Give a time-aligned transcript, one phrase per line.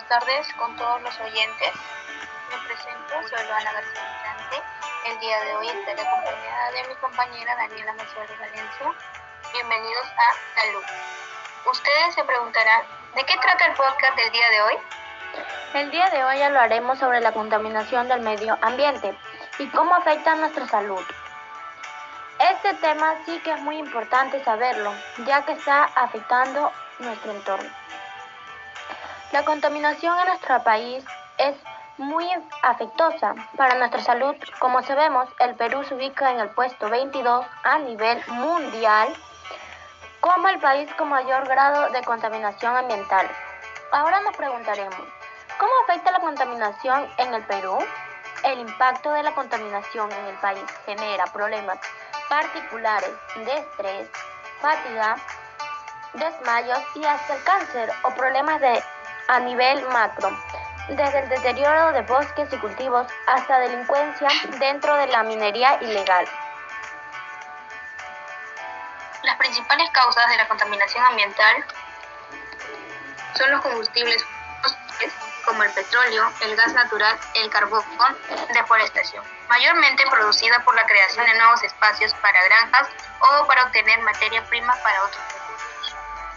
[0.00, 1.70] tardes con todos los oyentes.
[2.50, 4.36] Me presento, soy Luana García.
[5.04, 8.94] El día de hoy estaré acompañada de mi compañera Daniela Mazuelo Valencia.
[9.52, 10.84] Bienvenidos a Salud.
[11.70, 12.82] Ustedes se preguntarán,
[13.14, 14.74] ¿de qué trata el podcast del día de hoy?
[15.74, 19.14] El día de hoy hablaremos sobre la contaminación del medio ambiente
[19.58, 21.04] y cómo afecta nuestra salud.
[22.38, 24.94] Este tema sí que es muy importante saberlo,
[25.26, 27.81] ya que está afectando nuestro entorno.
[29.32, 31.02] La contaminación en nuestro país
[31.38, 31.56] es
[31.96, 32.28] muy
[32.62, 34.36] afectosa para nuestra salud.
[34.58, 39.08] Como sabemos, el Perú se ubica en el puesto 22 a nivel mundial
[40.20, 43.26] como el país con mayor grado de contaminación ambiental.
[43.90, 45.00] Ahora nos preguntaremos,
[45.58, 47.78] ¿cómo afecta la contaminación en el Perú?
[48.44, 51.78] El impacto de la contaminación en el país genera problemas
[52.28, 54.10] particulares de estrés,
[54.60, 55.16] fatiga,
[56.12, 58.82] desmayos y hasta el cáncer o problemas de
[59.28, 60.30] a nivel macro,
[60.88, 66.26] desde el deterioro de bosques y cultivos hasta delincuencia dentro de la minería ilegal.
[69.22, 71.64] Las principales causas de la contaminación ambiental
[73.34, 74.24] son los combustibles
[74.62, 75.12] fósiles
[75.44, 77.84] como el petróleo, el gas natural, el carbón,
[78.52, 82.88] deforestación, mayormente producida por la creación de nuevos espacios para granjas
[83.20, 85.22] o para obtener materia prima para otros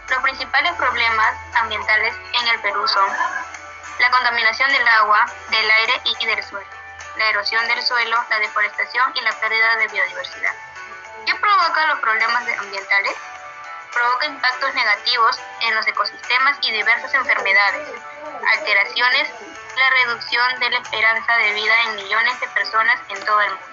[0.09, 3.09] los principales problemas ambientales en el Perú son
[3.99, 6.67] la contaminación del agua, del aire y del suelo,
[7.17, 10.53] la erosión del suelo, la deforestación y la pérdida de biodiversidad.
[11.25, 13.15] ¿Qué provoca los problemas ambientales?
[13.93, 17.87] Provoca impactos negativos en los ecosistemas y diversas enfermedades,
[18.57, 19.29] alteraciones,
[19.77, 23.65] la reducción de la esperanza de vida en millones de personas en todo el mundo.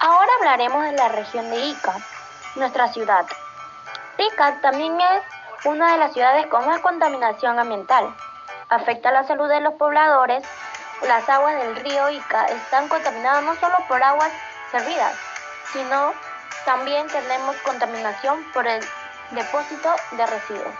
[0.00, 1.94] Ahora hablaremos de la región de Ica,
[2.56, 3.24] nuestra ciudad.
[4.18, 5.22] Ica también es
[5.64, 8.14] una de las ciudades con más contaminación ambiental.
[8.68, 10.44] Afecta la salud de los pobladores.
[11.02, 14.32] Las aguas del río Ica están contaminadas no solo por aguas
[14.70, 15.14] servidas,
[15.72, 16.14] sino
[16.64, 18.84] también tenemos contaminación por el
[19.30, 20.74] depósito de residuos.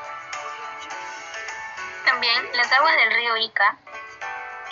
[2.05, 3.77] También las aguas del río Ica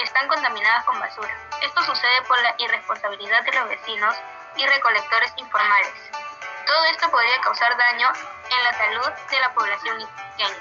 [0.02, 1.34] están contaminadas con basura.
[1.62, 4.16] Esto sucede por la irresponsabilidad de los vecinos
[4.56, 6.23] y recolectores informales.
[6.66, 8.12] Todo esto podría causar daño
[8.50, 10.56] en la salud de la población iqueña.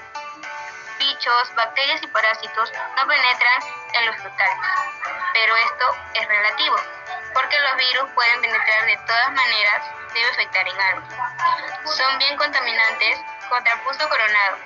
[0.98, 3.62] Bichos, bacterias y parásitos no penetran
[3.94, 4.58] en los frutales,
[5.32, 6.76] pero esto es relativo,
[7.34, 11.06] porque los virus pueden penetrar de todas maneras, debe afectar en algo.
[11.84, 14.58] Son bien contaminantes contra puso coronado.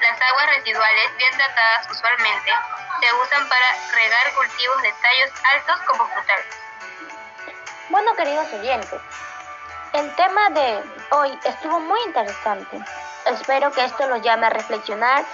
[0.00, 2.52] Las aguas residuales bien tratadas usualmente
[3.00, 6.46] se usan para regar cultivos de tallos altos como frutales.
[7.90, 9.00] Bueno, queridos oyentes,
[9.98, 12.78] el tema de hoy estuvo muy interesante.
[13.26, 15.24] Espero que esto los llame a reflexionar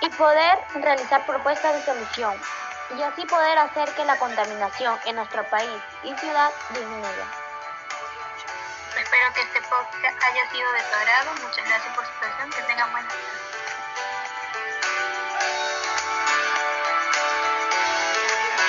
[0.00, 2.34] y poder realizar propuestas de solución
[2.96, 7.26] y así poder hacer que la contaminación en nuestro país y ciudad disminuya.
[8.96, 11.30] Espero que este podcast haya sido de su agrado.
[11.42, 11.96] Muchas gracias